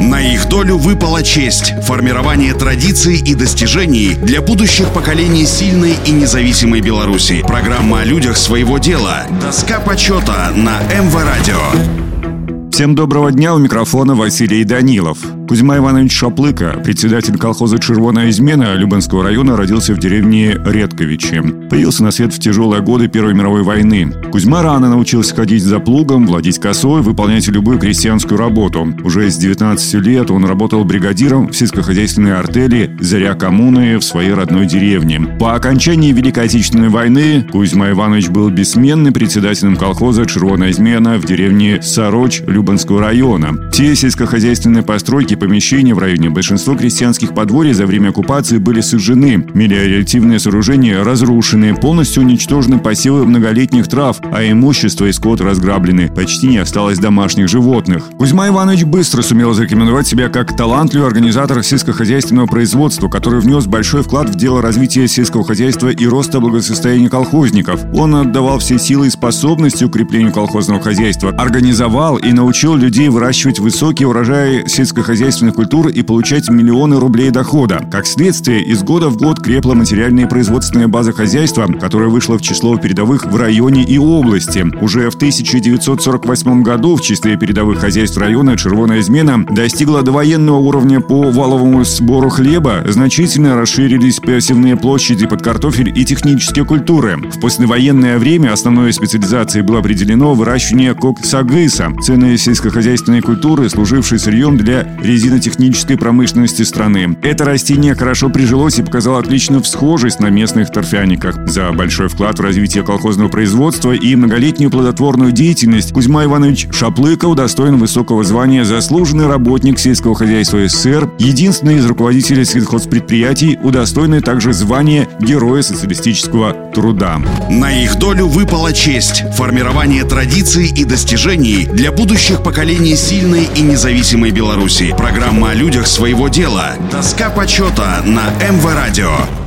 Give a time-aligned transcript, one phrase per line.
[0.00, 6.80] На их долю выпала честь– формирование традиций и достижений для будущих поколений сильной и независимой
[6.80, 7.44] Беларуси.
[7.46, 9.26] Программа о людях своего дела.
[9.42, 12.70] Доска почета на МВ Радио.
[12.72, 15.18] Всем доброго дня, у микрофона Василий Данилов.
[15.50, 21.42] Кузьма Иванович Шаплыка, председатель колхоза «Червоная измена» Любанского района, родился в деревне Редковичи.
[21.68, 24.12] Появился на свет в тяжелые годы Первой мировой войны.
[24.30, 28.94] Кузьма рано научился ходить за плугом, владеть косой, выполнять любую крестьянскую работу.
[29.02, 34.66] Уже с 19 лет он работал бригадиром в сельскохозяйственной артели «Заря коммуны» в своей родной
[34.66, 35.36] деревне.
[35.40, 41.82] По окончании Великой Отечественной войны Кузьма Иванович был бессменным председателем колхоза «Червоная измена» в деревне
[41.82, 43.68] Сороч Любанского района.
[43.72, 50.38] Все сельскохозяйственные постройки помещения в районе большинство крестьянских подворий за время оккупации были сожжены, мелиоративные
[50.38, 56.08] сооружения разрушены, полностью уничтожены посевы многолетних трав, а имущество и скот разграблены.
[56.14, 58.10] Почти не осталось домашних животных.
[58.18, 64.28] Кузьма Иванович быстро сумел зарекомендовать себя как талантливый организатор сельскохозяйственного производства, который внес большой вклад
[64.28, 67.80] в дело развития сельского хозяйства и роста благосостояния колхозников.
[67.94, 74.06] Он отдавал все силы и способности укреплению колхозного хозяйства, организовал и научил людей выращивать высокие
[74.06, 77.86] урожаи сельскохозяйственных хозяйственных культур и получать миллионы рублей дохода.
[77.90, 82.40] Как следствие, из года в год крепла материальная и производственная база хозяйства, которая вышла в
[82.40, 84.64] число передовых в районе и области.
[84.80, 91.30] Уже в 1948 году в числе передовых хозяйств района «Червоная измена» достигла довоенного уровня по
[91.30, 97.18] валовому сбору хлеба, значительно расширились посевные площади под картофель и технические культуры.
[97.18, 104.86] В послевоенное время основной специализацией было определено выращивание коксагыса, ценной сельскохозяйственной культуры, служившей сырьем для
[105.10, 107.16] резинотехнической промышленности страны.
[107.22, 111.48] Это растение хорошо прижилось и показало отличную всхожесть на местных торфяниках.
[111.48, 117.76] За большой вклад в развитие колхозного производства и многолетнюю плодотворную деятельность Кузьма Иванович Шаплыка удостоен
[117.76, 125.62] высокого звания «Заслуженный работник сельского хозяйства СССР», единственный из руководителей сельхозпредприятий, удостоенный также звания Героя
[125.62, 127.20] социалистического труда.
[127.50, 134.30] На их долю выпала честь– формирование традиций и достижений для будущих поколений сильной и независимой
[134.30, 134.94] Беларуси.
[135.00, 136.74] Программа о людях своего дела.
[136.92, 139.39] Доска почета на МВ Радио.